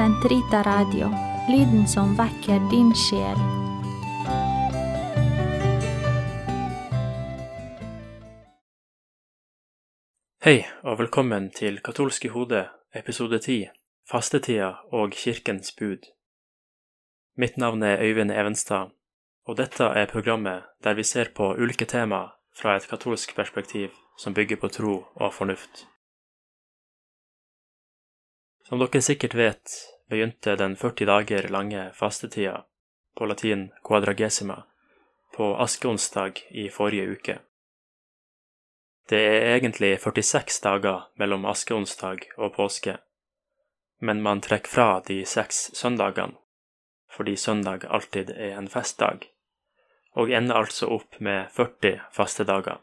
Sentrita 0.00 0.62
Radio, 0.62 1.10
lyden 1.48 1.88
som 1.88 2.14
vekker 2.16 2.60
din 2.70 2.88
sjel. 2.96 3.36
Hei, 10.40 10.64
og 10.88 11.02
velkommen 11.02 11.50
til 11.52 11.82
Katolske 11.84 12.32
hode, 12.32 12.62
episode 12.96 13.42
10, 13.44 13.68
Fastetida 14.08 14.70
og 14.88 15.12
kirkens 15.12 15.76
bud. 15.76 16.08
Mitt 17.36 17.60
navn 17.60 17.82
er 17.82 18.00
Øyvind 18.00 18.32
Evenstad, 18.32 18.96
og 19.44 19.60
dette 19.60 19.84
er 19.84 20.08
programmet 20.08 20.64
der 20.80 20.96
vi 20.96 21.04
ser 21.04 21.28
på 21.36 21.52
ulike 21.60 21.84
tema 21.84 22.24
fra 22.56 22.76
et 22.80 22.88
katolsk 22.88 23.36
perspektiv 23.36 23.92
som 24.16 24.32
bygger 24.34 24.64
på 24.64 24.68
tro 24.68 25.04
og 25.14 25.34
fornuft. 25.34 25.84
Som 28.70 28.78
dere 28.78 29.00
sikkert 29.02 29.34
vet, 29.34 29.72
begynte 30.06 30.52
den 30.54 30.76
40 30.78 31.06
dager 31.08 31.48
lange 31.50 31.88
fastetida, 31.90 32.60
på 33.18 33.26
latin 33.26 33.72
quadragesima, 33.82 34.62
på 35.34 35.56
askeonsdag 35.58 36.38
i 36.50 36.68
forrige 36.70 37.06
uke. 37.10 37.34
Det 39.10 39.18
er 39.18 39.56
egentlig 39.56 39.96
46 39.98 40.60
dager 40.62 41.08
mellom 41.18 41.48
askeonsdag 41.50 42.28
og 42.36 42.54
påske, 42.54 42.94
men 43.98 44.22
man 44.22 44.38
trekker 44.40 44.70
fra 44.70 44.86
de 45.08 45.18
seks 45.26 45.74
søndagene, 45.74 46.38
fordi 47.10 47.34
søndag 47.36 47.88
alltid 47.90 48.30
er 48.36 48.54
en 48.54 48.70
festdag, 48.70 49.26
og 50.14 50.30
ender 50.30 50.62
altså 50.62 50.92
opp 50.94 51.18
med 51.18 51.50
40 51.58 52.06
fastedager. 52.14 52.78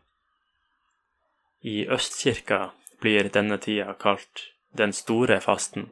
I 1.63 1.87
Østkirka 1.87 2.73
blir 2.99 3.31
denne 3.31 3.55
tida 3.55 3.95
kalt 3.95 4.49
den 4.77 4.93
store 4.93 5.39
fasten, 5.41 5.89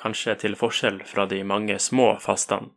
kanskje 0.00 0.34
til 0.42 0.56
forskjell 0.58 1.02
fra 1.06 1.26
de 1.30 1.42
mange 1.46 1.78
små 1.78 2.16
fastene, 2.22 2.72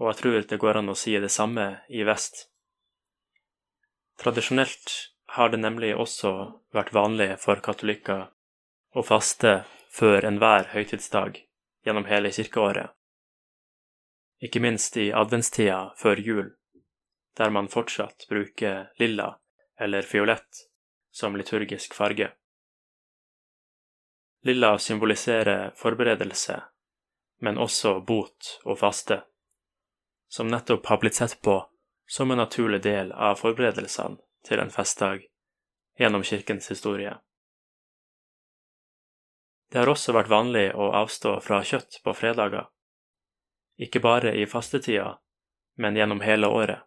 og 0.00 0.08
jeg 0.10 0.18
tror 0.20 0.46
det 0.50 0.58
går 0.64 0.80
an 0.80 0.90
å 0.90 0.98
si 0.98 1.14
det 1.22 1.30
samme 1.30 1.66
i 1.88 2.02
vest. 2.08 2.48
Tradisjonelt 4.18 4.96
har 5.36 5.52
det 5.52 5.60
nemlig 5.62 5.92
også 5.94 6.32
vært 6.74 6.92
vanlig 6.96 7.30
for 7.44 7.62
katolikker 7.62 8.26
å 8.92 9.04
faste 9.06 9.62
før 9.92 10.26
enhver 10.26 10.72
høytidsdag 10.72 11.38
gjennom 11.86 12.08
hele 12.10 12.32
kirkeåret, 12.34 12.90
ikke 14.42 14.60
minst 14.64 14.98
i 14.98 15.12
adventstida 15.14 15.92
før 16.02 16.18
jul, 16.18 16.50
der 17.38 17.54
man 17.54 17.70
fortsatt 17.70 18.26
bruker 18.28 18.88
lilla 18.98 19.36
eller 19.78 20.02
fiolett 20.02 20.66
som 21.14 21.36
liturgisk 21.38 21.94
farge. 21.94 22.32
Lilla 24.44 24.78
symboliserer 24.78 25.70
forberedelse, 25.76 26.62
men 27.40 27.58
også 27.58 28.00
bot 28.00 28.56
og 28.64 28.78
faste, 28.78 29.20
som 30.28 30.50
nettopp 30.50 30.86
har 30.90 30.98
blitt 30.98 31.14
sett 31.14 31.36
på 31.42 31.60
som 32.10 32.30
en 32.30 32.42
naturlig 32.42 32.82
del 32.82 33.12
av 33.12 33.38
forberedelsene 33.38 34.18
til 34.46 34.58
en 34.58 34.70
festdag 34.70 35.22
gjennom 35.98 36.24
kirkens 36.26 36.70
historie. 36.70 37.14
Det 39.70 39.78
har 39.78 39.88
også 39.88 40.12
vært 40.12 40.28
vanlig 40.28 40.66
å 40.74 40.90
avstå 41.04 41.38
fra 41.40 41.62
kjøtt 41.64 42.02
på 42.04 42.12
fredager, 42.12 42.66
ikke 43.78 44.02
bare 44.04 44.34
i 44.36 44.44
fastetida, 44.46 45.20
men 45.78 45.96
gjennom 45.96 46.20
hele 46.20 46.50
året. 46.50 46.82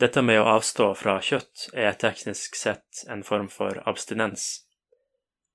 Dette 0.00 0.22
med 0.24 0.40
å 0.40 0.48
avstå 0.54 0.94
fra 0.96 1.18
kjøtt 1.20 1.68
er 1.76 1.98
teknisk 2.00 2.56
sett 2.56 3.04
en 3.12 3.26
form 3.26 3.50
for 3.52 3.82
abstinens, 3.84 4.69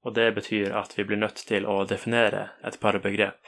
og 0.05 0.13
det 0.13 0.29
betyr 0.37 0.75
at 0.77 0.93
vi 0.97 1.03
blir 1.03 1.17
nødt 1.17 1.41
til 1.49 1.65
å 1.65 1.79
definere 1.89 2.49
et 2.63 2.77
par 2.79 2.97
begrep. 3.01 3.39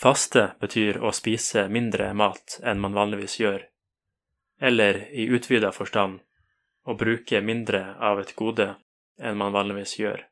Faste 0.00 0.46
betyr 0.60 0.96
å 1.04 1.12
spise 1.12 1.66
mindre 1.68 2.08
mat 2.16 2.56
enn 2.64 2.80
man 2.80 2.96
vanligvis 2.96 3.36
gjør, 3.42 3.66
eller 4.70 5.02
i 5.12 5.26
utvida 5.28 5.74
forstand 5.76 6.22
å 6.88 6.96
bruke 6.96 7.42
mindre 7.44 7.82
av 8.00 8.22
et 8.22 8.32
gode 8.38 8.70
enn 9.20 9.36
man 9.36 9.52
vanligvis 9.52 9.98
gjør. 10.00 10.24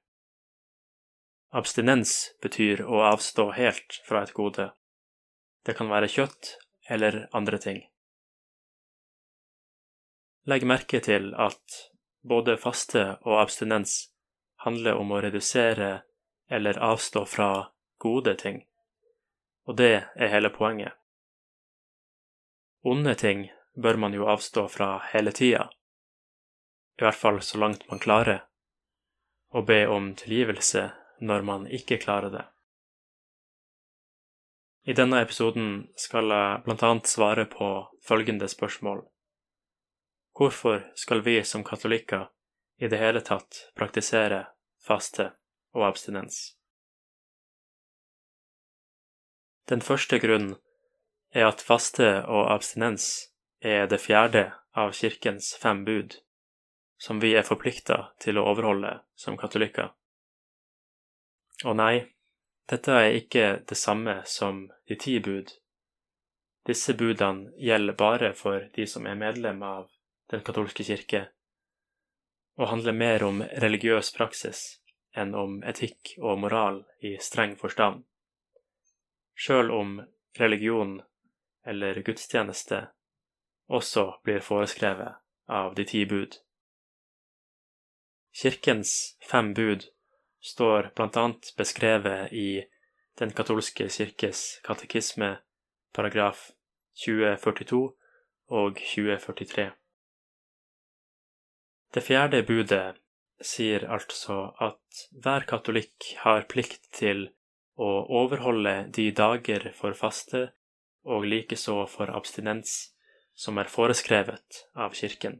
Abstinens 1.52 2.14
betyr 2.44 2.80
å 2.84 3.04
avstå 3.10 3.50
helt 3.60 4.00
fra 4.08 4.24
et 4.24 4.32
gode. 4.36 4.70
Det 5.64 5.76
kan 5.76 5.92
være 5.92 6.08
kjøtt 6.12 6.54
eller 6.88 7.26
andre 7.36 7.60
ting. 7.60 7.84
Legg 10.48 10.64
merke 10.64 11.00
til 11.04 11.34
at 11.36 11.80
både 12.22 12.56
faste 12.60 13.04
og 13.24 13.40
abstinens 13.42 14.08
handler 14.64 14.98
om 14.98 15.12
å 15.12 15.20
redusere 15.22 16.02
eller 16.50 16.80
avstå 16.82 17.24
fra 17.28 17.50
gode 18.02 18.34
ting 18.40 18.64
og 19.68 19.76
det 19.76 19.92
er 20.16 20.32
hele 20.32 20.48
poenget. 20.48 20.96
Onde 22.88 23.12
ting 23.20 23.50
bør 23.76 23.98
man 24.00 24.14
jo 24.16 24.28
avstå 24.32 24.64
fra 24.72 24.94
hele 25.12 25.32
tida, 25.36 25.66
i 26.98 27.04
hvert 27.04 27.18
fall 27.18 27.42
så 27.44 27.60
langt 27.60 27.84
man 27.90 28.00
klarer, 28.00 28.46
og 29.52 29.66
be 29.68 29.82
om 29.86 30.14
tilgivelse 30.16 30.88
når 31.20 31.44
man 31.44 31.66
ikke 31.68 32.00
klarer 32.00 32.32
det. 32.32 32.46
I 34.88 34.96
denne 34.96 35.20
episoden 35.20 35.90
skal 36.00 36.32
jeg 36.32 36.64
blant 36.64 36.82
annet 36.88 37.10
svare 37.10 37.44
på 37.44 37.68
følgende 38.08 38.48
spørsmål. 38.48 39.02
Hvorfor 40.38 40.92
skal 40.94 41.20
vi 41.20 41.44
som 41.44 41.64
katolikker 41.64 42.28
i 42.78 42.88
det 42.88 42.98
hele 43.00 43.20
tatt 43.26 43.56
praktisere 43.74 44.44
faste 44.86 45.32
og 45.74 45.88
abstinens? 45.88 46.36
Den 49.66 49.82
første 49.82 50.20
grunnen 50.22 50.54
er 51.34 51.48
at 51.48 51.64
faste 51.66 52.12
og 52.22 52.52
abstinens 52.54 53.08
er 53.58 53.90
det 53.90 53.98
fjerde 53.98 54.44
av 54.78 54.94
kirkens 54.94 55.50
fem 55.58 55.82
bud, 55.84 56.20
som 57.02 57.18
vi 57.18 57.34
er 57.34 57.42
forplikta 57.42 57.98
til 58.22 58.38
å 58.38 58.46
overholde 58.52 58.94
som 59.18 59.34
katolikker. 59.42 59.90
Og 61.66 61.80
nei, 61.82 62.14
dette 62.70 62.94
er 62.94 63.18
ikke 63.18 63.46
det 63.66 63.82
samme 63.82 64.20
som 64.22 64.68
de 64.86 64.94
ti 64.94 65.18
bud. 65.18 65.50
Disse 66.62 66.94
budene 66.94 67.50
gjelder 67.58 67.98
bare 68.06 68.34
for 68.38 68.70
de 68.78 68.86
som 68.86 69.10
er 69.10 69.18
medlem 69.18 69.66
av 69.66 69.88
Den 70.28 70.44
katolske 70.44 70.84
kirke, 70.84 71.28
og 72.58 72.68
handler 72.68 72.92
mer 72.92 73.24
om 73.24 73.40
religiøs 73.64 74.12
praksis 74.16 74.66
enn 75.16 75.34
om 75.34 75.62
etikk 75.64 76.18
og 76.18 76.38
moral 76.42 76.82
i 77.00 77.16
streng 77.22 77.56
forstand 77.56 78.04
sjøl 79.38 79.70
om 79.70 79.98
religion 80.38 80.98
eller 81.66 82.00
gudstjeneste 82.02 82.80
også 83.68 84.04
blir 84.24 84.42
foreskrevet 84.42 85.20
av 85.48 85.74
de 85.78 85.84
ti 85.88 86.04
bud. 86.10 86.38
Kirkens 88.42 88.92
fem 89.30 89.52
bud 89.54 89.86
står 90.52 90.90
blant 90.96 91.16
annet 91.16 91.54
beskrevet 91.58 92.32
i 92.32 92.64
Den 93.18 93.32
katolske 93.34 93.88
kirkes 93.90 94.60
katekisme 94.62 95.28
paragraf 95.90 96.52
2042 97.02 97.80
og 98.58 98.78
2043. 98.78 99.64
Det 101.94 102.04
fjerde 102.04 102.42
budet 102.42 102.98
sier 103.40 103.86
altså 103.88 104.38
at 104.60 105.02
hver 105.24 105.46
katolikk 105.48 106.12
har 106.24 106.46
plikt 106.50 106.90
til 106.98 107.28
å 107.78 107.90
overholde 108.20 108.74
de 108.94 109.10
dager 109.14 109.70
for 109.78 109.96
faste 109.96 110.48
og 111.08 111.26
likeså 111.32 111.84
for 111.88 112.10
abstinens 112.12 112.74
som 113.38 113.58
er 113.62 113.70
foreskrevet 113.70 114.64
av 114.74 114.96
kirken. 114.98 115.38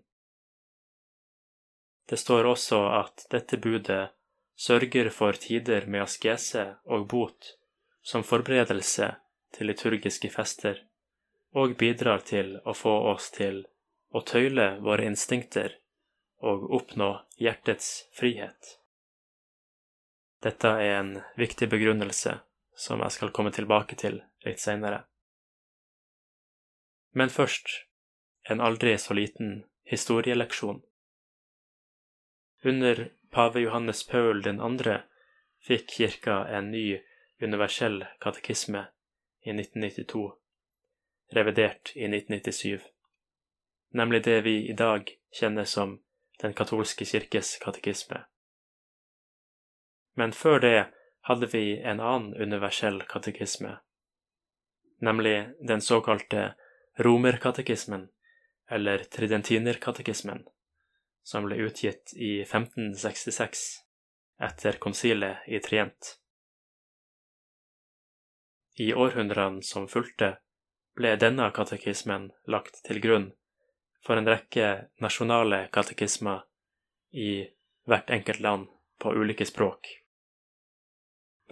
Det 2.08 2.16
står 2.16 2.46
også 2.48 2.78
at 2.96 3.26
dette 3.34 3.58
budet 3.60 4.04
sørger 4.56 5.10
for 5.14 5.36
tider 5.36 5.86
med 5.86 6.06
askese 6.06 6.64
og 6.86 7.08
bot 7.10 7.50
som 8.02 8.24
forberedelse 8.24 9.10
til 9.52 9.68
liturgiske 9.68 10.30
fester, 10.32 10.78
og 11.52 11.74
bidrar 11.80 12.24
til 12.24 12.56
å 12.64 12.72
få 12.76 12.94
oss 13.12 13.28
til 13.34 13.60
å 14.14 14.22
tøyle 14.24 14.70
våre 14.84 15.04
instinkter 15.10 15.76
og 16.38 16.68
oppnå 16.74 17.10
hjertets 17.40 18.08
frihet. 18.14 18.78
Dette 20.42 20.68
er 20.68 21.00
en 21.00 21.12
viktig 21.36 21.66
begrunnelse 21.70 22.38
som 22.78 23.02
jeg 23.02 23.16
skal 23.16 23.32
komme 23.34 23.50
tilbake 23.54 23.98
til 23.98 24.20
litt 24.46 24.62
seinere. 24.62 25.02
Men 27.10 27.32
først 27.34 27.72
en 28.48 28.62
aldri 28.62 28.94
så 28.98 29.16
liten 29.18 29.64
historieleksjon. 29.90 30.82
Under 32.64 33.08
pave 33.30 33.60
Johannes 33.60 34.04
Paul 34.06 34.42
2. 34.42 34.98
fikk 35.66 35.90
kirka 35.90 36.44
en 36.54 36.70
ny 36.70 37.00
universell 37.42 38.04
katekisme 38.22 38.86
i 39.42 39.50
1992, 39.50 40.32
revidert 41.34 41.92
i 41.94 42.06
1997, 42.06 42.80
nemlig 43.90 44.24
det 44.24 44.40
vi 44.46 44.56
i 44.70 44.72
dag 44.72 45.10
kjenner 45.34 45.64
som 45.64 45.98
Den 46.42 46.54
katolske 46.54 47.04
kirkes 47.04 47.56
katekisme. 47.58 48.24
Men 50.14 50.32
før 50.32 50.60
det 50.62 50.76
hadde 51.26 51.46
vi 51.50 51.80
en 51.82 52.00
annen 52.00 52.34
universell 52.34 53.02
katekisme, 53.10 53.78
nemlig 55.02 55.48
den 55.68 55.80
såkalte 55.80 56.54
romerkatekismen, 56.98 58.08
eller 58.70 58.98
tridentinerkatekismen, 58.98 60.44
som 61.22 61.46
ble 61.46 61.58
utgitt 61.66 62.14
i 62.16 62.40
1566 62.40 63.66
etter 64.48 64.78
konsilet 64.78 65.46
i 65.46 65.58
Trient. 65.60 66.14
I 68.78 68.92
århundrene 68.94 69.62
som 69.62 69.88
fulgte, 69.90 70.36
ble 70.94 71.16
denne 71.18 71.50
katekismen 71.54 72.30
lagt 72.46 72.82
til 72.86 73.02
grunn 73.02 73.32
for 74.04 74.16
en 74.16 74.28
rekke 74.28 74.68
nasjonale 75.02 75.66
katekismer 75.72 76.44
i 77.12 77.48
hvert 77.88 78.10
enkelt 78.10 78.40
land 78.40 78.68
på 78.98 79.12
ulike 79.14 79.46
språk. 79.46 79.88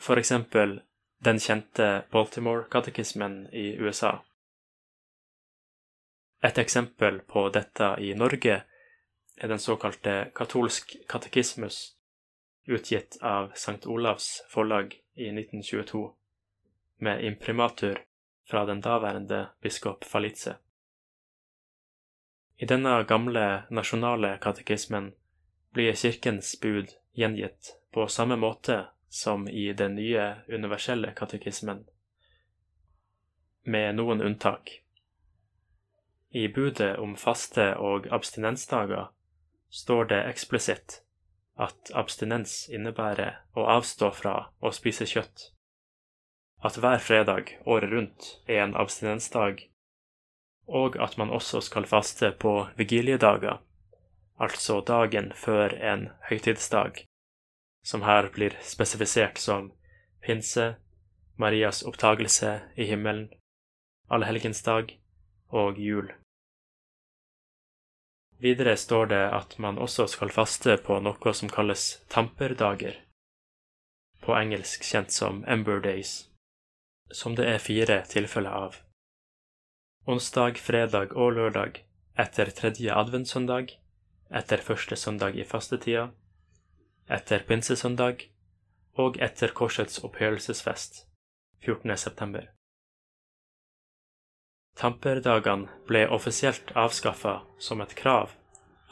For 0.01 0.19
eksempel 0.21 0.81
den 1.25 1.39
kjente 1.41 2.05
Baltimore-katekismen 2.11 3.47
i 3.53 3.77
USA. 3.81 4.19
Et 6.45 6.59
eksempel 6.59 7.21
på 7.21 7.49
dette 7.49 7.95
i 7.99 8.13
Norge 8.15 8.57
er 9.37 9.49
den 9.49 9.59
såkalte 9.59 10.31
katolsk 10.35 10.97
katekismus, 11.09 11.97
utgitt 12.67 13.17
av 13.23 13.53
St. 13.53 13.87
Olavs 13.87 14.45
forlag 14.53 14.95
i 15.15 15.31
1922, 15.33 16.13
med 16.99 17.25
imprimatur 17.25 18.01
fra 18.51 18.65
den 18.65 18.81
daværende 18.81 19.47
biskop 19.61 20.05
Falitze. 20.05 20.57
I 22.57 22.65
denne 22.65 23.03
gamle 23.05 23.63
nasjonale 23.71 24.39
katekismen 24.41 25.11
blir 25.77 25.93
Kirkens 25.93 26.55
bud 26.61 26.95
gjengitt 27.13 27.75
på 27.93 28.07
samme 28.09 28.37
måte 28.37 28.87
som 29.09 29.49
i 29.49 29.73
den 29.73 29.95
nye 29.95 30.35
universelle 30.49 31.13
katekismen, 31.13 31.85
med 33.63 33.95
noen 33.97 34.23
unntak. 34.23 34.71
I 36.31 36.49
budet 36.49 36.97
om 36.99 37.17
faste 37.17 37.75
og 37.77 38.09
abstinensdager 38.13 39.09
står 39.71 40.11
det 40.13 40.23
eksplisitt 40.33 41.01
at 41.57 41.93
abstinens 41.95 42.67
innebærer 42.73 43.41
å 43.57 43.69
avstå 43.77 44.11
fra 44.17 44.35
å 44.61 44.73
spise 44.73 45.07
kjøtt, 45.09 45.51
at 46.65 46.77
hver 46.81 47.01
fredag 47.05 47.57
året 47.65 47.93
rundt 47.93 48.29
er 48.49 48.65
en 48.65 48.77
abstinensdag 48.77 49.67
og 50.67 50.97
at 51.03 51.17
man 51.19 51.31
også 51.31 51.61
skal 51.61 51.87
faste 51.87 52.33
på 52.33 52.67
vigiliedager, 52.77 53.63
altså 54.41 54.81
dagen 54.81 55.33
før 55.33 55.75
en 55.93 56.09
høytidsdag, 56.29 57.05
som 57.85 58.03
her 58.03 58.29
blir 58.35 58.57
spesifisert 58.63 59.39
som 59.39 59.73
pinse, 60.27 60.75
Marias 61.37 61.83
opptagelse 61.83 62.61
i 62.77 62.87
himmelen, 62.89 63.29
allehelgensdag 64.11 64.99
og 65.49 65.79
jul. 65.79 66.13
Videre 68.39 68.77
står 68.77 69.07
det 69.07 69.25
at 69.33 69.59
man 69.59 69.79
også 69.79 70.07
skal 70.07 70.33
faste 70.33 70.77
på 70.77 70.99
noe 71.01 71.35
som 71.35 71.49
kalles 71.49 72.03
tamperdager, 72.13 72.97
på 74.21 74.35
engelsk 74.35 74.85
kjent 74.85 75.13
som 75.13 75.45
Ember 75.47 75.81
Days, 75.81 76.29
som 77.13 77.37
det 77.37 77.47
er 77.49 77.63
fire 77.63 78.03
tilfeller 78.11 78.51
av 78.51 78.81
onsdag, 80.07 80.59
fredag 80.63 81.17
og 81.19 81.33
lørdag 81.35 81.81
etter 82.23 82.51
tredje 82.55 82.95
adventssøndag, 82.95 83.73
etter 84.31 84.63
første 84.63 84.97
søndag 84.97 85.35
i 85.35 85.45
fastetida, 85.45 86.13
etter 87.11 87.43
pinsesøndag 87.49 88.23
og 89.03 89.19
etter 89.23 89.51
korsets 89.51 89.99
opphøyelsesfest 90.07 91.03
14. 91.67 91.97
september. 91.99 92.47
Tamperdagene 94.79 95.75
ble 95.89 96.07
offisielt 96.13 96.71
avskaffa 96.79 97.41
som 97.59 97.83
et 97.83 97.97
krav 97.99 98.37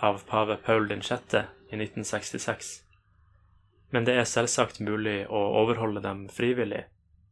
av 0.03 0.25
pave 0.27 0.59
Paul 0.67 0.91
6. 0.91 1.39
i 1.71 1.79
1966, 1.79 2.75
men 3.95 4.05
det 4.05 4.19
er 4.19 4.27
selvsagt 4.27 4.83
mulig 4.83 5.29
å 5.31 5.47
overholde 5.63 6.03
dem 6.03 6.27
frivillig 6.29 6.89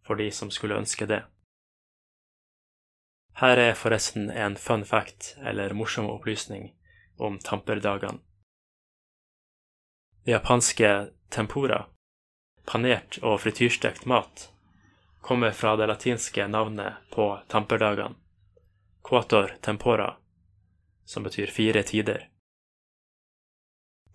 for 0.07 0.15
de 0.15 0.31
som 0.31 0.55
skulle 0.55 0.79
ønske 0.79 1.11
det. 1.11 1.25
Her 3.43 3.59
er 3.59 3.75
forresten 3.75 4.31
en 4.31 4.55
fun 4.57 4.85
fact, 4.85 5.37
eller 5.43 5.73
morsom 5.75 6.07
opplysning, 6.07 6.69
om 7.19 7.39
tamperdagene. 7.39 8.21
Det 10.25 10.37
japanske 10.37 10.91
tempura, 11.35 11.81
panert 12.71 13.19
og 13.19 13.41
frityrstekt 13.43 14.07
mat, 14.07 14.47
kommer 15.21 15.51
fra 15.51 15.75
det 15.77 15.91
latinske 15.91 16.47
navnet 16.47 17.03
på 17.11 17.27
tamperdagene, 17.51 18.15
quator 19.03 19.57
tempora, 19.61 20.13
som 21.05 21.27
betyr 21.27 21.51
fire 21.51 21.83
tider. 21.83 22.29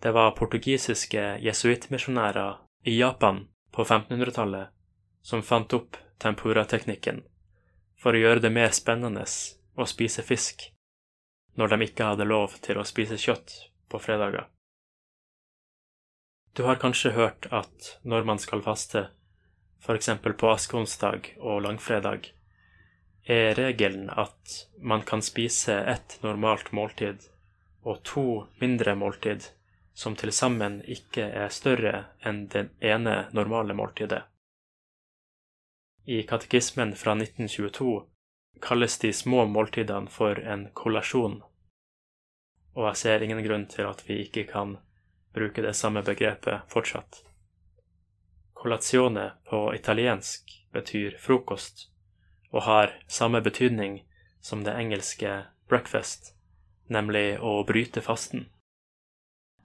Det 0.00 0.16
var 0.16 0.36
portugisiske 0.40 1.34
jesuittmisjonærer 1.44 2.62
i 2.88 2.96
Japan 2.96 3.44
på 3.76 3.84
1500-tallet 3.84 4.72
som 5.20 5.44
fant 5.44 5.72
opp 5.76 6.00
tempura-teknikken 6.16 7.26
for 7.98 8.14
å 8.14 8.22
gjøre 8.22 8.44
det 8.44 8.52
mer 8.54 8.74
spennende 8.76 9.24
å 9.78 9.86
spise 9.86 10.22
fisk 10.22 10.68
når 11.58 11.74
de 11.74 11.88
ikke 11.88 12.06
hadde 12.12 12.28
lov 12.28 12.54
til 12.62 12.78
å 12.78 12.86
spise 12.86 13.18
kjøtt 13.18 13.54
på 13.90 13.98
fredager. 13.98 14.46
Du 16.54 16.64
har 16.66 16.78
kanskje 16.78 17.14
hørt 17.14 17.48
at 17.54 17.98
når 18.02 18.26
man 18.26 18.38
skal 18.42 18.62
faste, 18.62 19.08
f.eks. 19.82 20.10
på 20.22 20.50
askeonsdag 20.50 21.32
og 21.38 21.62
langfredag, 21.66 22.30
er 23.28 23.54
regelen 23.58 24.08
at 24.10 24.54
man 24.80 25.02
kan 25.02 25.22
spise 25.22 25.74
ett 25.92 26.18
normalt 26.22 26.72
måltid 26.72 27.26
og 27.82 28.02
to 28.02 28.26
mindre 28.62 28.94
måltid 28.94 29.50
som 29.94 30.16
til 30.16 30.32
sammen 30.32 30.80
ikke 30.86 31.26
er 31.42 31.52
større 31.52 31.94
enn 32.26 32.46
det 32.54 32.68
ene 32.80 33.26
normale 33.34 33.74
måltidet. 33.74 34.22
I 36.08 36.22
katekismen 36.22 36.96
fra 36.96 37.12
1922 37.12 38.02
kalles 38.60 38.98
de 38.98 39.12
små 39.12 39.44
måltidene 39.44 40.08
for 40.08 40.38
en 40.40 40.62
kollasjon, 40.72 41.42
og 42.72 42.86
jeg 42.86 42.96
ser 42.96 43.24
ingen 43.24 43.42
grunn 43.44 43.66
til 43.68 43.84
at 43.84 44.00
vi 44.06 44.14
ikke 44.22 44.46
kan 44.48 44.78
bruke 45.36 45.60
det 45.60 45.74
samme 45.76 46.00
begrepet 46.06 46.64
fortsatt. 46.72 47.18
Colazione 48.56 49.26
på 49.50 49.60
italiensk 49.74 50.54
betyr 50.72 51.18
frokost, 51.20 51.90
og 52.56 52.64
har 52.64 52.94
samme 53.06 53.42
betydning 53.44 53.98
som 54.40 54.62
det 54.64 54.78
engelske 54.80 55.34
breakfast, 55.68 56.32
nemlig 56.88 57.36
å 57.36 57.52
bryte 57.68 58.00
fasten, 58.00 58.46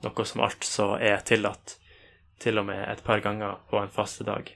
noe 0.03 0.27
som 0.27 0.43
altså 0.43 0.89
er 0.99 1.23
tillatt 1.23 1.77
til 2.43 2.59
og 2.59 2.67
med 2.67 2.83
et 2.89 3.05
par 3.07 3.23
ganger 3.23 3.63
på 3.71 3.79
en 3.79 3.95
fastedag. 3.95 4.51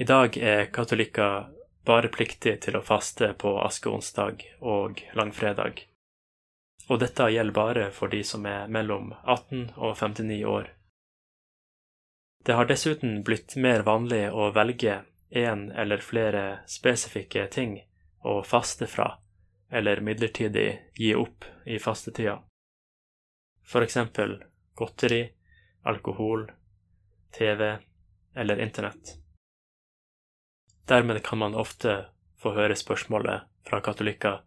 I 0.00 0.04
dag 0.04 0.36
er 0.36 0.70
katolikker 0.72 1.50
bare 1.84 2.08
pliktig 2.08 2.54
til 2.64 2.78
å 2.78 2.80
faste 2.80 3.34
på 3.36 3.50
askeonsdag 3.60 4.46
og 4.64 5.02
langfredag, 5.12 5.82
og 6.88 7.02
dette 7.02 7.26
gjelder 7.28 7.56
bare 7.58 7.90
for 7.92 8.08
de 8.08 8.22
som 8.24 8.48
er 8.48 8.72
mellom 8.72 9.12
18 9.20 9.74
og 9.76 9.92
59 10.00 10.38
år. 10.48 10.70
Det 12.48 12.56
har 12.56 12.70
dessuten 12.72 13.20
blitt 13.28 13.58
mer 13.60 13.84
vanlig 13.84 14.22
å 14.32 14.48
velge 14.56 15.02
én 15.36 15.68
eller 15.76 16.00
flere 16.00 16.46
spesifikke 16.64 17.44
ting 17.52 17.76
å 18.24 18.40
faste 18.40 18.88
fra, 18.88 19.12
eller 19.68 20.00
midlertidig 20.00 20.68
gi 20.96 21.12
opp 21.12 21.44
i 21.68 21.76
fastetida. 21.76 22.40
For 23.68 23.84
eksempel 23.84 24.38
godteri, 24.80 25.26
alkohol, 25.84 26.48
TV 27.36 27.74
eller 28.32 28.64
Internett. 28.64 29.19
Dermed 30.90 31.22
kan 31.22 31.38
man 31.38 31.54
ofte 31.54 31.92
få 32.42 32.50
høre 32.56 32.74
spørsmålet 32.74 33.44
fra 33.68 33.78
katolikker 33.78 34.40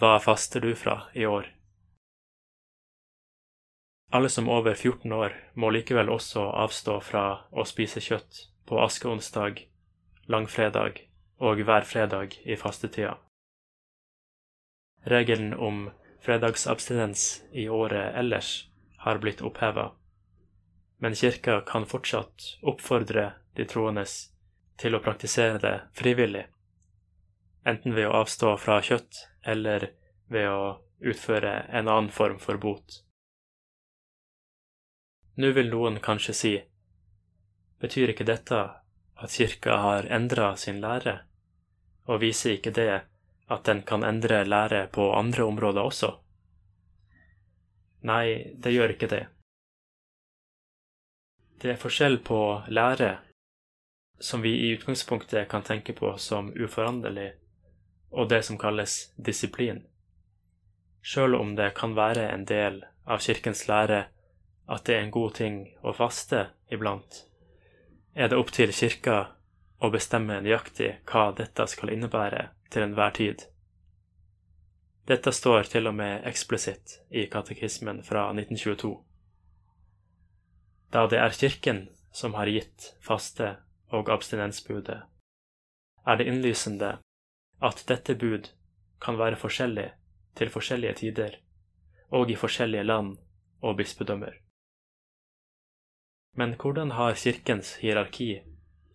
Hva 0.00 0.14
faster 0.24 0.64
du 0.64 0.70
fra 0.72 0.94
i 1.12 1.26
år? 1.28 1.50
Alle 4.16 4.30
som 4.32 4.48
over 4.48 4.72
14 4.74 5.12
år 5.12 5.36
må 5.60 5.70
likevel 5.76 6.08
også 6.08 6.46
avstå 6.62 6.96
fra 7.04 7.24
å 7.52 7.66
spise 7.68 8.00
kjøtt 8.00 8.40
på 8.64 8.80
askeonsdag, 8.80 9.60
langfredag 10.24 11.04
og 11.36 11.62
hver 11.68 11.84
fredag 11.92 12.40
i 12.48 12.56
fastetida. 12.56 13.18
Regelen 15.04 15.52
om 15.52 15.90
fredagsabstinens 16.24 17.44
i 17.52 17.68
året 17.68 18.16
ellers 18.16 18.70
har 19.04 19.20
blitt 19.20 19.44
oppheva, 19.44 19.90
men 20.96 21.12
kirka 21.12 21.60
kan 21.60 21.84
fortsatt 21.84 22.54
oppfordre 22.64 23.32
de 23.56 23.68
troendes 23.68 24.30
til 24.80 24.96
å 24.96 25.02
praktisere 25.04 25.60
det 25.60 25.74
frivillig, 25.96 26.46
enten 27.68 27.94
ved 27.94 28.08
å 28.08 28.22
avstå 28.22 28.54
fra 28.60 28.80
kjøtt 28.82 29.26
eller 29.52 29.90
ved 30.32 30.48
å 30.48 30.64
utføre 31.00 31.52
en 31.68 31.88
annen 31.88 32.10
form 32.12 32.38
for 32.40 32.60
bot. 32.60 33.02
Nå 35.40 35.52
vil 35.56 35.70
noen 35.72 36.00
kanskje 36.04 36.34
si, 36.36 36.54
betyr 37.80 38.12
ikke 38.12 38.28
dette 38.28 38.60
at 39.20 39.36
kirka 39.36 39.76
har 39.84 40.08
endra 40.12 40.54
sin 40.56 40.80
lære, 40.80 41.20
og 42.08 42.20
viser 42.24 42.56
ikke 42.56 42.72
det 42.76 42.90
at 43.50 43.64
den 43.68 43.82
kan 43.86 44.04
endre 44.04 44.42
lære 44.44 44.86
på 44.92 45.10
andre 45.16 45.44
områder 45.44 45.82
også? 45.82 46.10
Nei, 48.08 48.56
det 48.56 48.72
gjør 48.72 48.94
ikke 48.94 49.10
det. 49.12 49.24
Det 51.60 51.74
er 51.74 51.80
forskjell 51.80 52.22
på 52.24 52.40
lære, 52.72 53.10
som 54.20 54.42
vi 54.42 54.50
i 54.50 54.68
utgangspunktet 54.76 55.48
kan 55.48 55.62
tenke 55.62 55.92
på 55.92 56.12
som 56.18 56.52
uforanderlig, 56.52 57.32
og 58.10 58.28
det 58.28 58.42
som 58.44 58.58
kalles 58.58 59.12
disiplin. 59.16 59.82
Sjøl 61.02 61.34
om 61.34 61.54
det 61.56 61.72
kan 61.78 61.96
være 61.96 62.28
en 62.28 62.44
del 62.44 62.82
av 63.06 63.22
kirkens 63.24 63.66
lære 63.68 64.04
at 64.70 64.84
det 64.86 64.96
er 64.96 65.04
en 65.06 65.14
god 65.14 65.34
ting 65.40 65.60
å 65.82 65.94
faste 65.96 66.50
iblant, 66.70 67.24
er 68.14 68.28
det 68.28 68.38
opp 68.38 68.52
til 68.52 68.72
kirka 68.74 69.20
å 69.80 69.90
bestemme 69.90 70.40
nøyaktig 70.44 70.90
hva 71.08 71.30
dette 71.36 71.66
skal 71.72 71.94
innebære 71.94 72.48
til 72.70 72.84
enhver 72.84 73.14
tid. 73.16 73.46
Dette 75.08 75.32
står 75.32 75.70
til 75.72 75.88
og 75.90 75.96
med 75.96 76.26
eksplisitt 76.28 77.00
i 77.10 77.24
katekismen 77.32 78.02
fra 78.06 78.28
1922. 78.34 78.92
Da 80.92 81.06
det 81.10 81.18
er 81.22 81.34
Kirken 81.34 81.88
som 82.12 82.34
har 82.34 82.50
gitt 82.50 82.92
faste- 83.00 83.56
og 83.90 84.10
abstinensbudet, 84.10 85.00
er 86.06 86.16
det 86.16 86.26
innlysende 86.30 86.98
at 87.62 87.82
dette 87.88 88.14
bud 88.14 88.52
kan 89.00 89.18
være 89.18 89.38
forskjellig 89.40 89.90
til 90.38 90.52
forskjellige 90.52 90.94
tider 91.02 91.36
og 92.10 92.30
i 92.30 92.36
forskjellige 92.36 92.86
land 92.86 93.16
og 93.60 93.76
bispedømmer. 93.76 94.32
Men 96.36 96.54
hvordan 96.54 96.90
har 96.90 97.14
Kirkens 97.14 97.74
hierarki 97.82 98.42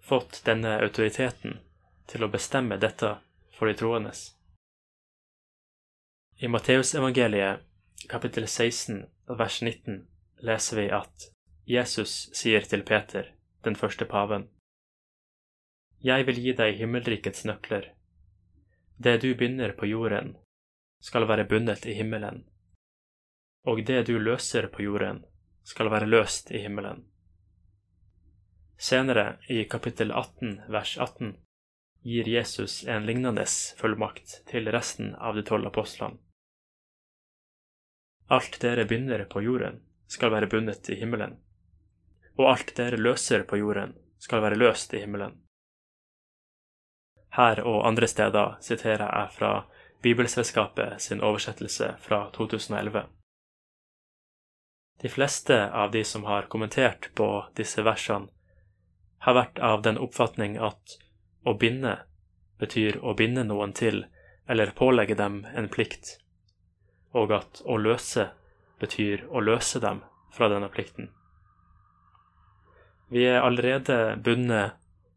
fått 0.02 0.42
denne 0.46 0.78
autoriteten 0.82 1.60
til 2.08 2.24
å 2.24 2.32
bestemme 2.32 2.78
dette 2.80 3.18
for 3.58 3.68
de 3.68 3.75
troendes? 3.78 4.32
I 6.40 6.48
Matteusevangeliet 6.48 7.64
kapittel 8.10 8.48
16 8.48 9.06
vers 9.40 9.62
19 9.62 10.08
leser 10.48 10.82
vi 10.82 10.90
at 10.92 11.30
Jesus 11.66 12.30
sier 12.38 12.62
til 12.70 12.84
Peter, 12.86 13.32
den 13.64 13.75
første 13.75 14.06
paven, 14.06 14.50
Jeg 16.04 16.25
vil 16.28 16.42
gi 16.42 16.54
deg 16.54 16.80
himmelrikets 16.80 17.46
nøkler. 17.46 17.94
Det 18.98 19.22
du 19.22 19.36
binder 19.36 19.72
på 19.78 19.86
jorden, 19.86 20.36
skal 21.02 21.28
være 21.28 21.46
bundet 21.46 21.86
i 21.86 21.94
himmelen, 21.94 22.46
og 23.66 23.86
det 23.86 24.06
du 24.08 24.18
løser 24.20 24.68
på 24.74 24.84
jorden, 24.86 25.24
skal 25.64 25.90
være 25.92 26.08
løst 26.10 26.52
i 26.52 26.62
himmelen. 26.64 27.06
Senere, 28.78 29.38
i 29.50 29.64
kapittel 29.64 30.12
18 30.12 30.62
vers 30.70 30.98
18, 30.98 31.36
gir 32.06 32.28
Jesus 32.30 32.84
en 32.84 33.06
lignende 33.06 33.46
fullmakt 33.78 34.42
til 34.50 34.70
resten 34.72 35.16
av 35.16 35.36
de 35.36 35.46
tolv 35.48 35.72
apostlene. 35.72 36.20
Alt 38.28 38.60
dere 38.62 38.86
binder 38.90 39.25
på 39.30 39.42
jorden, 39.42 39.84
skal 40.08 40.32
være 40.34 40.50
bundet 40.50 40.90
i 40.90 41.00
himmelen, 41.00 41.38
og 42.38 42.52
alt 42.52 42.75
dere 42.78 42.98
løser 42.98 43.46
på 43.46 43.58
jorden, 43.62 43.94
skal 44.18 44.42
være 44.42 44.58
løst 44.58 44.94
i 44.94 45.02
himmelen. 45.02 45.45
Her 47.36 47.62
og 47.68 47.84
andre 47.88 48.08
steder 48.08 48.56
siterer 48.63 49.06
jeg 49.10 49.32
fra 49.36 49.51
Bibelselskapet 50.01 51.01
sin 51.01 51.22
oversettelse 51.24 51.96
fra 52.00 52.30
2011. 52.36 53.04
De 55.01 55.10
fleste 55.10 55.58
av 55.72 55.92
de 55.92 56.04
som 56.04 56.24
har 56.24 56.48
kommentert 56.51 57.10
på 57.15 57.30
disse 57.58 57.84
versene, 57.84 58.32
har 59.20 59.36
vært 59.36 59.60
av 59.60 59.82
den 59.82 59.98
oppfatning 59.98 60.60
at 60.62 61.00
å 61.44 61.56
binde 61.60 61.98
betyr 62.62 63.01
å 63.01 63.15
binde 63.18 63.44
noen 63.44 63.74
til 63.74 64.06
eller 64.48 64.72
pålegge 64.77 65.18
dem 65.18 65.42
en 65.56 65.68
plikt 65.70 66.20
og 67.15 67.32
at 67.32 67.62
å 67.65 67.77
løse 67.80 68.30
betyr 68.80 69.24
å 69.32 69.42
løse 69.44 69.80
dem 69.80 70.01
fra 70.36 70.50
denne 70.51 70.68
plikten. 70.70 71.10
Vi 73.08 73.24
er 73.30 73.46
allerede 73.46 74.18
bundet 74.24 74.75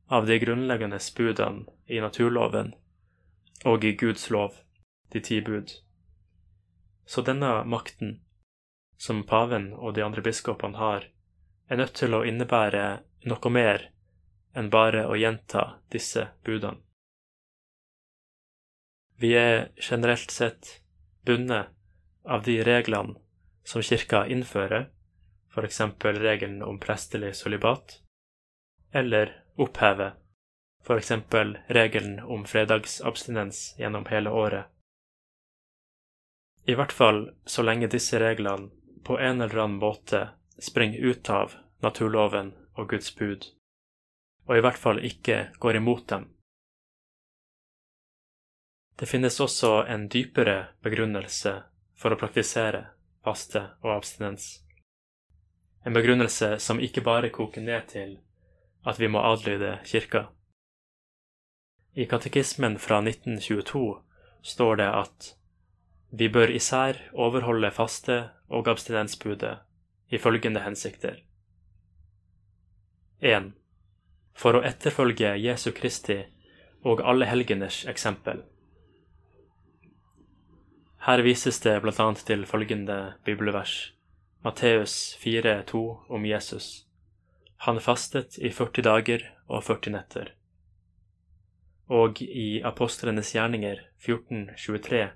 av 0.09 0.27
de 0.27 0.39
grunnleggende 0.39 0.99
budene 1.17 1.65
i 1.87 2.01
naturloven 2.01 2.73
og 3.65 3.85
i 3.85 3.93
Guds 3.93 4.31
lov, 4.31 4.55
de 5.13 5.21
ti 5.21 5.41
bud. 5.41 5.73
Så 7.07 7.23
denne 7.23 7.65
makten, 7.65 8.19
som 8.97 9.23
paven 9.25 9.73
og 9.75 9.95
de 9.95 10.05
andre 10.05 10.23
biskopene 10.23 10.79
har, 10.79 11.09
er 11.69 11.81
nødt 11.81 11.95
til 12.01 12.15
å 12.15 12.25
innebære 12.25 12.85
noe 13.29 13.53
mer 13.53 13.89
enn 14.57 14.71
bare 14.73 15.05
å 15.07 15.17
gjenta 15.17 15.81
disse 15.93 16.29
budene. 16.45 16.81
Vi 19.19 19.33
er 19.35 19.73
generelt 19.83 20.31
sett 20.31 20.79
bundet 21.27 21.75
av 22.25 22.45
de 22.47 22.61
reglene 22.63 23.19
som 23.67 23.83
kirka 23.83 24.23
innfører, 24.31 24.89
f.eks. 25.51 25.81
regelen 26.05 26.63
om 26.63 26.79
prestelig 26.79 27.35
solibat, 27.41 27.99
eller 28.93 29.35
oppheve, 29.59 30.13
f.eks. 30.87 31.13
regelen 31.67 32.21
om 32.21 32.45
fredagsabstinens 32.45 33.75
gjennom 33.79 34.07
hele 34.07 34.31
året. 34.31 34.65
I 36.65 36.75
hvert 36.75 36.93
fall 36.93 37.31
så 37.45 37.63
lenge 37.63 37.89
disse 37.89 38.21
reglene 38.21 38.71
på 39.05 39.19
en 39.19 39.41
eller 39.41 39.65
annen 39.65 39.79
måte 39.81 40.29
springer 40.59 40.99
ut 40.99 41.31
av 41.31 41.55
naturloven 41.81 42.53
og 42.75 42.91
Guds 42.91 43.15
bud, 43.17 43.47
og 44.45 44.59
i 44.59 44.61
hvert 44.65 44.79
fall 44.79 45.01
ikke 45.05 45.39
går 45.59 45.81
imot 45.81 46.09
dem. 46.09 46.29
Det 48.99 49.07
finnes 49.07 49.41
også 49.41 49.85
en 49.87 50.09
dypere 50.11 50.75
begrunnelse 50.83 51.55
for 51.97 52.13
å 52.13 52.19
praktisere 52.19 52.89
faste 53.25 53.63
og 53.85 53.93
abstinens. 53.95 54.49
En 55.87 55.95
begrunnelse 55.95 56.57
som 56.59 56.81
ikke 56.83 57.05
bare 57.07 57.31
koker 57.31 57.63
ned 57.63 57.87
til 57.93 58.17
at 58.87 59.01
vi 59.01 59.09
må 59.09 59.23
adlyde 59.23 59.79
kirka. 59.85 60.27
I 61.95 62.07
katekismen 62.07 62.79
fra 62.79 63.01
1922 63.03 64.03
står 64.43 64.77
det 64.77 64.89
at 64.89 65.35
vi 66.11 66.29
bør 66.29 66.51
især 66.51 66.97
overholde 67.13 67.71
faste- 67.71 68.29
og 68.49 68.69
abstinensbudet 68.69 69.59
i 70.09 70.19
følgende 70.19 70.61
hensikter. 70.61 71.19
1. 73.21 73.53
For 74.35 74.57
å 74.57 74.63
etterfølge 74.65 75.35
Jesu 75.43 75.73
Kristi 75.75 76.23
og 76.87 77.03
alle 77.05 77.27
helgeners 77.27 77.85
eksempel. 77.91 78.45
Her 81.05 81.23
vises 81.23 81.61
det 81.61 81.81
bl.a. 81.83 82.13
til 82.15 82.47
følgende 82.47 83.15
bibelvers, 83.25 83.93
Matteus 84.45 85.19
4,2 85.21 85.83
om 86.09 86.27
Jesus. 86.27 86.88
Han 87.67 87.81
fastet 87.81 88.39
i 88.39 88.51
40 88.51 88.83
dager 88.87 89.25
og 89.47 89.65
40 89.67 89.95
netter. 89.95 90.35
Og 91.89 92.21
i 92.23 92.61
Apostlenes 92.63 93.33
gjerninger 93.35 93.81
14,23 94.05 95.09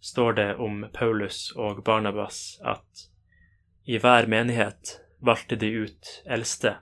står 0.00 0.32
det 0.32 0.48
om 0.62 0.86
Paulus 0.92 1.52
og 1.56 1.84
Barnabas 1.84 2.58
at 2.64 3.06
i 3.86 4.00
hver 4.02 4.26
menighet 4.26 4.96
valgte 5.22 5.56
de 5.56 5.68
ut 5.84 6.08
eldste, 6.26 6.76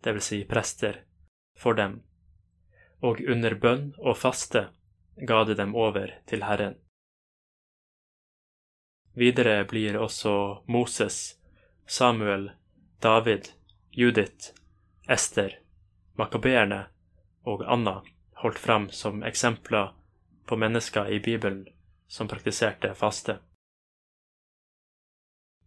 det 0.00 0.14
vil 0.16 0.24
Si 0.24 0.38
prester, 0.48 1.02
for 1.58 1.76
dem, 1.76 1.98
og 3.04 3.20
under 3.28 3.54
bønn 3.54 3.90
og 3.98 4.16
faste 4.16 4.70
ga 5.28 5.42
de 5.44 5.56
dem 5.58 5.74
over 5.76 6.14
til 6.26 6.44
Herren. 6.48 6.78
Videre 9.12 9.66
blir 9.68 9.98
også 10.00 10.64
Moses, 10.66 11.36
Samuel, 11.86 12.48
David, 13.02 13.52
Judith, 13.94 14.54
Ester, 15.08 15.58
makabeerne 16.16 16.86
og 17.44 17.64
Anna 17.66 18.02
holdt 18.42 18.58
fram 18.58 18.90
som 18.90 19.22
eksempler 19.22 19.92
på 20.46 20.56
mennesker 20.56 21.10
i 21.12 21.20
Bibelen 21.20 21.66
som 22.08 22.28
praktiserte 22.28 22.94
faste. 22.94 23.38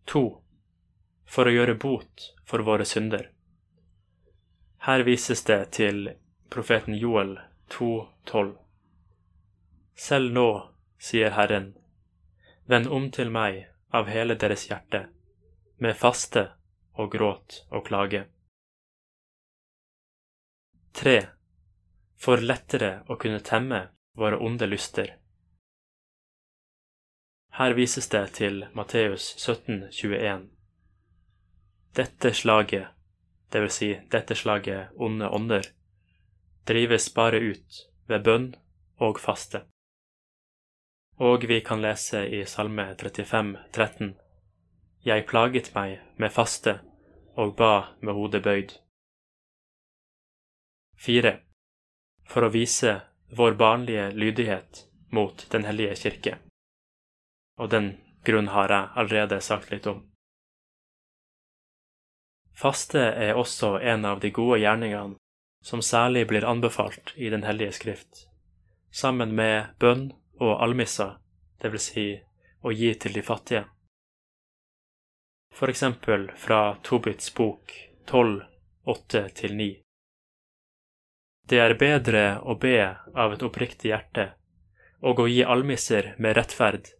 2. 0.06 0.24
For 1.26 1.46
å 1.46 1.54
gjøre 1.54 1.78
bot 1.78 2.26
for 2.46 2.66
våre 2.66 2.86
synder. 2.86 3.30
Her 4.90 5.06
vises 5.06 5.46
det 5.46 5.62
til 5.78 6.10
profeten 6.50 6.98
Joel 6.98 7.38
2,12. 7.78 8.54
Selv 9.96 10.34
nå, 10.34 10.50
sier 10.98 11.38
Herren, 11.38 11.74
Vend 12.66 12.88
om 12.90 13.12
til 13.14 13.30
meg 13.30 13.68
av 13.94 14.10
hele 14.10 14.34
deres 14.34 14.66
hjerte, 14.70 15.06
med 15.78 15.94
faste 15.98 16.48
og 16.96 17.12
gråt 17.12 17.66
og 17.70 17.86
klage. 17.88 18.26
3. 20.96 21.18
For 22.16 22.42
lettere 22.42 23.04
å 23.12 23.18
kunne 23.20 23.44
temme 23.44 23.82
våre 24.16 24.40
onde 24.40 24.68
lyster. 24.70 25.18
Her 27.56 27.76
vises 27.76 28.08
det 28.12 28.24
til 28.36 28.66
Matteus 28.76 29.34
17, 29.38 29.88
21. 29.92 30.50
dette 31.96 32.34
slaget, 32.34 32.88
det 33.52 33.62
vil 33.64 33.72
si 33.72 33.90
dette 34.12 34.36
slaget 34.36 34.92
onde 35.00 35.30
ånder, 35.30 35.70
drives 36.68 37.08
bare 37.14 37.40
ut 37.40 37.78
ved 38.08 38.24
bønn 38.24 38.50
og 39.00 39.20
faste. 39.24 39.62
Og 41.24 41.48
vi 41.48 41.62
kan 41.64 41.80
lese 41.80 42.26
i 42.28 42.44
Salme 42.46 42.90
35, 43.00 43.56
13, 43.72 44.16
Jeg 45.06 45.28
plaget 45.30 45.68
meg 45.76 46.00
med 46.18 46.32
faste 46.34 46.80
og 47.38 47.52
ba 47.60 47.94
med 48.02 48.18
hodet 48.18 48.42
bøyd. 48.42 48.72
Fire. 50.98 51.34
For 52.26 52.48
å 52.48 52.50
vise 52.50 52.96
vår 53.38 53.54
barnlige 53.60 54.08
lydighet 54.18 54.88
mot 55.14 55.46
Den 55.52 55.68
hellige 55.70 55.96
kirke. 56.00 56.40
Og 57.62 57.70
den 57.70 57.92
grunn 58.26 58.50
har 58.50 58.74
jeg 58.74 58.90
allerede 58.96 59.40
sagt 59.42 59.70
litt 59.70 59.86
om. 59.86 60.02
Faste 62.56 63.00
er 63.00 63.38
også 63.38 63.76
en 63.78 64.10
av 64.10 64.24
de 64.26 64.32
gode 64.34 64.58
gjerningene 64.64 65.20
som 65.62 65.86
særlig 65.86 66.26
blir 66.28 66.50
anbefalt 66.50 67.14
i 67.16 67.30
Den 67.30 67.44
hellige 67.44 67.78
skrift, 67.78 68.26
sammen 68.92 69.36
med 69.36 69.76
bønn 69.80 70.12
og 70.40 70.64
almissa, 70.64 71.20
det 71.62 71.72
vil 71.72 71.86
si 71.92 72.08
å 72.66 72.72
gi 72.72 72.94
til 72.96 73.14
de 73.14 73.22
fattige. 73.22 73.66
For 75.56 75.70
eksempel 75.70 76.32
fra 76.36 76.76
Tobits 76.84 77.36
bok 77.36 77.90
12, 78.06 78.44
8-9. 78.84 79.78
Det 81.48 81.60
er 81.64 81.76
bedre 81.80 82.24
å 82.44 82.58
be 82.60 82.82
av 83.16 83.38
et 83.38 83.46
oppriktig 83.48 83.94
hjerte 83.94 84.26
og 85.00 85.22
å 85.24 85.30
gi 85.32 85.46
almisser 85.48 86.12
med 86.20 86.36
rettferd 86.36 86.92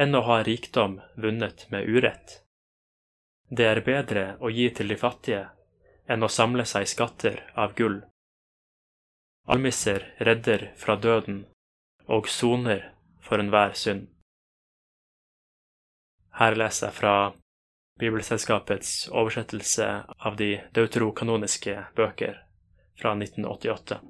enn 0.00 0.16
å 0.16 0.24
ha 0.30 0.38
rikdom 0.48 0.96
vunnet 1.26 1.66
med 1.76 1.84
urett. 1.84 2.38
Det 3.52 3.68
er 3.68 3.82
bedre 3.84 4.24
å 4.40 4.48
gi 4.48 4.70
til 4.72 4.88
de 4.88 4.96
fattige 5.04 5.44
enn 6.08 6.24
å 6.24 6.32
samle 6.32 6.64
seg 6.64 6.88
skatter 6.88 7.44
av 7.52 7.76
gull. 7.76 8.00
Almisser 9.44 10.08
redder 10.24 10.70
fra 10.80 10.96
døden 10.96 11.44
og 12.08 12.32
soner 12.32 12.94
for 13.20 13.44
enhver 13.44 13.76
synd. 13.76 14.08
Her 16.40 16.56
leser 16.56 16.88
jeg 16.88 17.02
fra 17.04 17.16
Bibelselskapets 18.00 19.08
oversettelse 19.08 20.04
av 20.18 20.36
de 20.36 20.60
deuterokanoniske 20.74 21.76
bøker 21.94 22.40
fra 22.98 23.14
1988. 23.14 24.00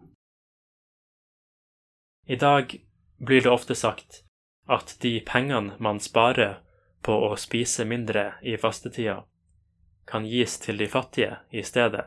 I 2.26 2.36
dag 2.36 2.76
blir 3.16 3.40
det 3.44 3.50
ofte 3.52 3.74
sagt 3.74 4.22
at 4.66 4.96
de 5.00 5.20
pengene 5.20 5.76
man 5.78 6.00
sparer 6.00 6.62
på 7.04 7.12
å 7.28 7.34
spise 7.36 7.84
mindre 7.84 8.32
i 8.42 8.56
fastetida, 8.56 9.18
kan 10.08 10.24
gis 10.24 10.56
til 10.58 10.80
de 10.80 10.88
fattige 10.88 11.36
i 11.52 11.62
stedet. 11.62 12.06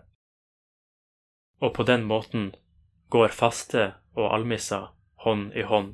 Og 1.62 1.74
på 1.78 1.86
den 1.86 2.10
måten 2.10 2.52
går 3.14 3.34
faste 3.34 3.92
og 4.18 4.34
almissa 4.34 4.82
hånd 5.26 5.54
i 5.54 5.62
hånd. 5.62 5.94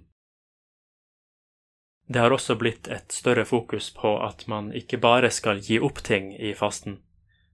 Det 2.08 2.20
har 2.20 2.32
også 2.36 2.56
blitt 2.60 2.88
et 2.88 3.12
større 3.12 3.46
fokus 3.46 3.90
på 3.96 4.18
at 4.26 4.48
man 4.48 4.72
ikke 4.76 5.00
bare 5.00 5.32
skal 5.32 5.62
gi 5.64 5.80
opp 5.80 6.04
ting 6.04 6.34
i 6.36 6.54
fasten, 6.54 7.00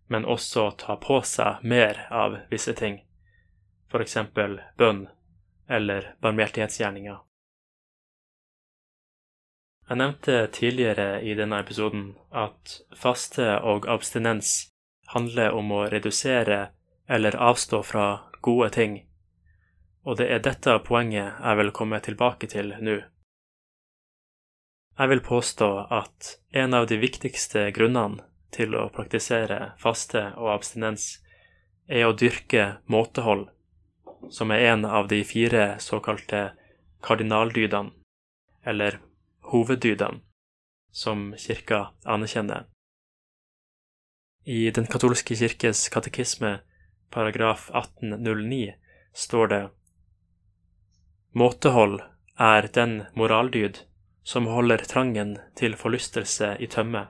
men 0.08 0.26
også 0.26 0.72
ta 0.82 0.98
på 0.98 1.22
seg 1.22 1.62
mer 1.62 2.08
av 2.10 2.40
visse 2.50 2.74
ting, 2.74 3.02
f.eks. 3.94 4.18
bønn 4.78 5.08
eller 5.70 6.14
barmhjertighetsgjerninger. 6.22 7.20
Jeg 9.90 9.98
nevnte 9.98 10.48
tidligere 10.54 11.22
i 11.26 11.34
denne 11.38 11.62
episoden 11.62 12.12
at 12.30 12.76
faste 12.98 13.56
og 13.66 13.88
abstinens 13.90 14.72
handler 15.14 15.56
om 15.58 15.72
å 15.74 15.86
redusere 15.90 16.60
eller 17.10 17.38
avstå 17.38 17.82
fra 17.86 18.10
gode 18.46 18.70
ting, 18.74 19.00
og 20.06 20.18
det 20.18 20.30
er 20.34 20.44
dette 20.46 20.78
poenget 20.86 21.38
jeg 21.38 21.62
vil 21.62 21.74
komme 21.74 22.02
tilbake 22.06 22.50
til 22.50 22.74
nå. 22.82 23.00
Jeg 25.00 25.08
vil 25.08 25.22
påstå 25.24 25.68
at 25.96 26.34
en 26.52 26.74
av 26.76 26.90
de 26.92 26.98
viktigste 27.00 27.70
grunnene 27.72 28.20
til 28.52 28.74
å 28.76 28.90
praktisere 28.92 29.72
faste 29.80 30.26
og 30.36 30.50
abstinens 30.58 31.06
er 31.88 32.04
å 32.10 32.16
dyrke 32.20 32.66
måtehold, 32.92 33.46
som 34.28 34.52
er 34.52 34.66
en 34.74 34.84
av 34.84 35.08
de 35.08 35.22
fire 35.24 35.78
såkalte 35.80 36.50
kardinaldydene, 37.06 37.94
eller 38.68 39.00
hoveddydene 39.54 40.20
som 40.92 41.30
kirka 41.40 41.94
anerkjenner. 42.04 42.68
I 44.44 44.72
Den 44.76 44.90
katolske 44.92 45.38
kirkes 45.40 45.88
katekisme, 45.94 46.58
paragraf 47.10 47.70
1809, 47.72 48.74
står 49.14 49.48
det 49.48 49.66
Måtehold 51.32 52.02
er 52.36 52.68
den 52.76 53.06
moraldyd 53.16 53.86
som 54.30 54.46
holder 54.46 54.84
trangen 54.86 55.38
til 55.58 55.74
forlystelse 55.74 56.52
i 56.62 56.68
tømme, 56.70 57.08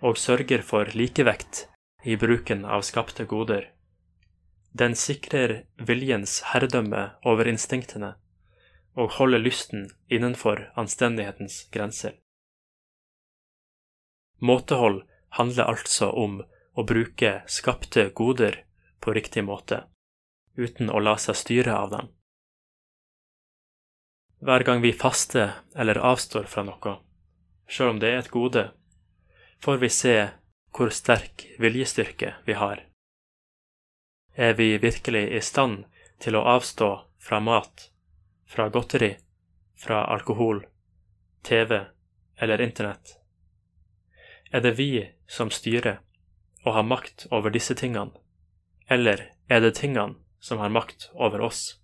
og 0.00 0.16
sørger 0.16 0.62
for 0.64 0.88
likevekt 0.96 1.66
i 2.08 2.16
bruken 2.16 2.64
av 2.64 2.80
skapte 2.88 3.26
goder. 3.28 3.66
Den 4.72 4.94
sikrer 4.96 5.52
viljens 5.76 6.38
herredømme 6.52 7.02
over 7.28 7.50
instinktene 7.50 8.14
og 8.96 9.12
holder 9.18 9.42
lysten 9.44 9.90
innenfor 10.08 10.62
anstendighetens 10.80 11.66
grenser. 11.74 12.14
Måtehold 14.40 15.02
handler 15.36 15.68
altså 15.74 16.08
om 16.08 16.40
å 16.72 16.86
bruke 16.88 17.34
skapte 17.52 18.06
goder 18.16 18.62
på 19.04 19.12
riktig 19.12 19.44
måte, 19.44 19.82
uten 20.56 20.88
å 20.88 21.04
la 21.04 21.18
seg 21.20 21.36
styre 21.36 21.76
av 21.76 21.92
dem. 21.92 22.08
Hver 24.40 24.64
gang 24.64 24.80
vi 24.80 24.92
faster 24.92 25.52
eller 25.76 26.00
avstår 26.00 26.48
fra 26.48 26.64
noe, 26.64 26.96
sjøl 27.68 27.94
om 27.94 28.00
det 28.00 28.12
er 28.12 28.22
et 28.22 28.32
gode, 28.32 28.70
får 29.60 29.80
vi 29.82 29.90
se 29.92 30.16
hvor 30.72 30.92
sterk 30.94 31.44
viljestyrke 31.60 32.34
vi 32.46 32.56
har. 32.56 32.86
Er 34.34 34.56
vi 34.56 34.72
virkelig 34.80 35.26
i 35.36 35.40
stand 35.44 35.84
til 36.24 36.38
å 36.38 36.46
avstå 36.56 36.90
fra 37.20 37.40
mat 37.44 37.90
fra 38.50 38.68
godteri, 38.68 39.16
fra 39.76 40.04
alkohol, 40.04 40.66
TV 41.42 41.84
eller 42.36 42.60
Internett? 42.60 43.18
Er 44.50 44.60
det 44.60 44.72
vi 44.78 45.06
som 45.28 45.50
styrer 45.54 46.00
og 46.64 46.74
har 46.74 46.82
makt 46.82 47.28
over 47.30 47.54
disse 47.54 47.76
tingene, 47.78 48.10
eller 48.88 49.28
er 49.48 49.60
det 49.62 49.76
tingene 49.78 50.18
som 50.40 50.58
har 50.58 50.72
makt 50.74 51.10
over 51.14 51.44
oss? 51.46 51.79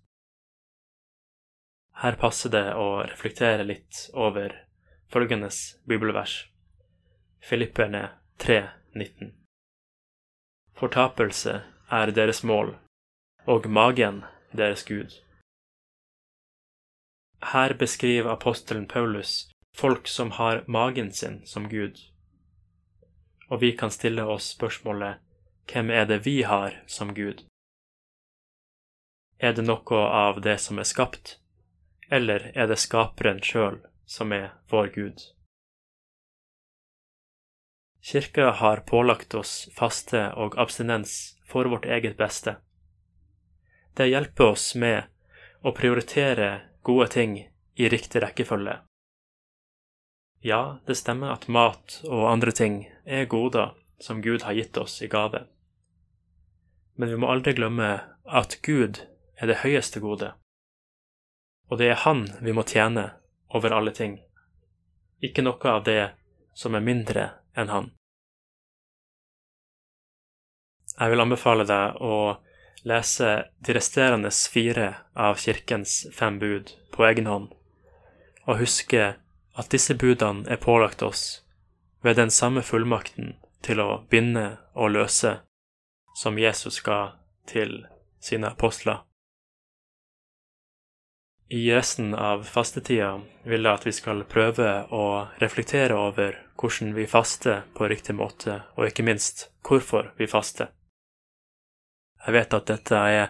Her 2.01 2.17
passer 2.21 2.53
det 2.53 2.65
å 2.77 3.01
reflektere 3.07 3.63
litt 3.65 4.03
over 4.13 4.53
følgende 5.09 5.49
bibelvers, 5.89 6.35
Filipperne 7.41 8.03
3,19. 8.43 9.31
Fortapelse 10.77 11.61
er 11.89 12.13
deres 12.13 12.43
mål, 12.43 12.75
og 13.49 13.65
magen 13.65 14.23
deres 14.53 14.85
Gud. 14.85 15.15
Her 17.53 17.73
beskriver 17.73 18.29
apostelen 18.33 18.85
Paulus 18.87 19.47
folk 19.77 20.07
som 20.07 20.31
har 20.31 20.63
magen 20.67 21.13
sin 21.13 21.45
som 21.45 21.69
Gud. 21.69 21.97
Og 23.49 23.61
vi 23.61 23.71
kan 23.77 23.91
stille 23.91 24.23
oss 24.25 24.53
spørsmålet 24.55 25.21
hvem 25.71 25.91
er 25.91 26.05
det 26.05 26.19
vi 26.25 26.41
har 26.43 26.81
som 26.87 27.13
Gud? 27.13 27.43
Er 29.39 29.53
det 29.53 29.67
noe 29.67 29.99
av 30.21 30.41
det 30.41 30.57
som 30.63 30.79
er 30.81 30.87
skapt, 30.89 31.37
eller 32.09 32.51
er 32.55 32.67
det 32.67 32.79
skaperen 32.79 33.41
sjøl 33.43 33.81
som 34.05 34.31
er 34.31 34.53
vår 34.71 34.93
Gud? 34.95 35.25
Kirka 38.07 38.51
har 38.51 38.85
pålagt 38.87 39.35
oss 39.35 39.67
faste 39.75 40.29
og 40.39 40.55
abstinens 40.59 41.35
for 41.47 41.67
vårt 41.67 41.85
eget 41.85 42.17
beste. 42.17 42.55
Det 43.97 44.07
hjelper 44.07 44.53
oss 44.53 44.75
med 44.75 45.09
å 45.65 45.73
prioritere 45.75 46.49
gode 46.87 47.07
ting 47.11 47.33
i 47.75 47.89
riktig 47.89 48.21
rekkefølge. 48.23 48.77
Ja, 50.45 50.79
det 50.87 50.95
stemmer 50.95 51.33
at 51.33 51.49
mat 51.51 51.99
og 52.05 52.29
andre 52.29 52.53
ting 52.55 52.85
er 53.03 53.27
goder 53.27 53.73
som 53.99 54.21
Gud 54.21 54.45
har 54.47 54.55
gitt 54.55 54.77
oss 54.77 55.01
i 55.01 55.09
gave. 55.11 55.47
Men 56.95 57.09
vi 57.09 57.17
må 57.19 57.27
aldri 57.33 57.57
glemme 57.57 57.89
at 58.23 58.59
Gud 58.63 59.01
er 59.35 59.49
det 59.49 59.63
høyeste 59.65 59.99
gode, 59.99 60.31
og 61.67 61.77
det 61.77 61.91
er 61.91 62.01
Han 62.05 62.25
vi 62.41 62.53
må 62.55 62.63
tjene 62.67 63.09
over 63.55 63.75
alle 63.75 63.91
ting, 63.91 64.19
ikke 65.23 65.43
noe 65.45 65.71
av 65.71 65.83
det 65.83 66.13
som 66.57 66.75
er 66.75 66.85
mindre 66.85 67.29
enn 67.57 67.71
Han. 67.73 67.91
Jeg 70.97 71.13
vil 71.13 71.21
anbefale 71.21 71.65
deg 71.69 71.99
å 72.01 72.37
lese 72.87 73.31
de 73.61 73.73
resterende 73.77 74.31
fire 74.31 74.87
av 75.13 75.37
kirkens 75.41 76.07
fem 76.13 76.39
bud 76.39 76.73
på 76.93 77.05
egen 77.05 77.27
hånd, 77.29 77.51
og 78.47 78.61
huske 78.61 79.15
at 79.57 79.73
disse 79.73 79.97
budene 79.97 80.47
er 80.49 80.61
pålagt 80.61 81.03
oss 81.05 81.43
ved 82.05 82.17
den 82.17 82.31
samme 82.31 82.61
fullmakten 82.61 83.35
til 83.65 83.81
å 83.81 84.03
binde 84.09 84.47
og 84.73 84.93
løse 84.93 85.39
som 86.17 86.37
Jesus 86.39 86.79
ga 86.85 87.17
til 87.49 87.83
sine 88.23 88.53
apostler. 88.53 89.06
I 91.49 91.71
resten 91.71 92.15
av 92.15 92.43
fastetida 92.43 93.21
vil 93.43 93.63
jeg 93.63 93.79
at 93.79 93.85
vi 93.87 93.93
skal 93.95 94.25
prøve 94.27 94.71
å 94.91 95.03
reflektere 95.39 95.95
over 95.95 96.35
hvordan 96.59 96.91
vi 96.97 97.05
faster 97.07 97.61
på 97.77 97.87
riktig 97.87 98.17
måte, 98.19 98.65
og 98.75 98.89
ikke 98.89 99.05
minst 99.07 99.47
hvorfor 99.63 100.11
vi 100.19 100.27
faster. 100.27 100.73
Jeg 102.25 102.35
vet 102.35 102.53
at 102.57 102.67
dette 102.67 102.99
er 102.99 103.29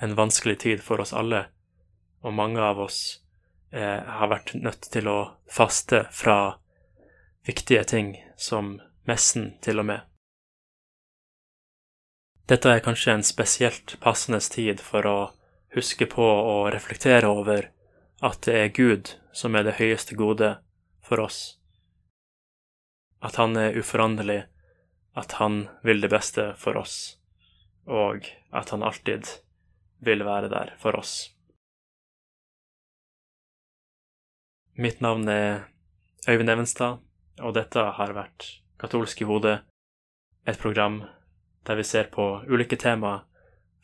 en 0.00 0.16
vanskelig 0.16 0.56
tid 0.64 0.80
for 0.80 1.04
oss 1.04 1.12
alle, 1.12 1.44
og 2.24 2.32
mange 2.32 2.62
av 2.64 2.80
oss 2.80 3.20
eh, 3.68 4.00
har 4.00 4.32
vært 4.32 4.54
nødt 4.56 4.88
til 4.88 5.10
å 5.12 5.18
faste 5.52 6.06
fra 6.08 6.56
viktige 7.44 7.84
ting, 7.84 8.14
som 8.36 8.78
messen 9.04 9.58
til 9.60 9.82
og 9.82 9.90
med. 9.92 10.06
Dette 12.48 12.72
er 12.72 12.80
kanskje 12.80 13.18
en 13.18 13.26
spesielt 13.26 13.98
passende 14.00 14.40
tid 14.40 14.80
for 14.80 15.04
å 15.04 15.18
huske 15.74 16.06
på 16.06 16.24
å 16.24 16.70
reflektere 16.72 17.28
over 17.28 17.70
at 18.24 18.42
det 18.46 18.56
er 18.58 18.74
Gud 18.74 19.14
som 19.32 19.54
er 19.54 19.66
det 19.66 19.78
høyeste 19.78 20.16
gode 20.18 20.56
for 21.04 21.22
oss. 21.22 21.58
At 23.22 23.38
han 23.38 23.56
er 23.58 23.76
uforanderlig, 23.78 24.44
at 25.18 25.38
han 25.40 25.66
vil 25.82 26.02
det 26.02 26.10
beste 26.12 26.52
for 26.58 26.78
oss, 26.78 27.18
og 27.86 28.26
at 28.54 28.70
han 28.74 28.84
alltid 28.86 29.26
vil 30.04 30.22
være 30.26 30.50
der 30.52 30.74
for 30.78 30.98
oss. 30.98 31.32
Mitt 34.78 35.00
navn 35.02 35.26
er 35.28 35.66
Øyvind 36.28 36.52
Evenstad, 36.52 37.00
og 37.42 37.54
dette 37.54 37.82
har 37.98 38.14
vært 38.14 38.46
Katolsk 38.78 39.24
i 39.24 39.26
hodet, 39.26 39.56
et 40.46 40.58
program 40.58 41.02
der 41.66 41.78
vi 41.78 41.84
ser 41.84 42.06
på 42.14 42.44
ulike 42.46 42.78
temaer 42.78 43.24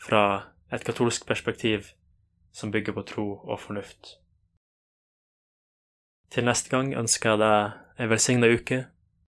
fra 0.01 0.54
et 0.75 0.85
katolsk 0.85 1.27
perspektiv 1.27 1.93
som 2.53 2.73
bygger 2.75 2.95
på 2.97 3.03
tro 3.03 3.27
og 3.39 3.61
fornuft. 3.61 4.19
Til 6.31 6.45
neste 6.45 6.71
gang 6.71 6.95
ønsker 6.99 7.31
jeg 7.31 7.43
deg 7.43 8.05
en 8.05 8.11
velsigna 8.11 8.51
uke, 8.51 8.81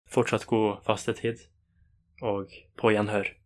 fortsatt 0.06 0.45
god 0.45 0.84
fastetid, 0.86 1.47
og 2.21 2.54
på 2.77 2.93
gjenhør. 2.93 3.40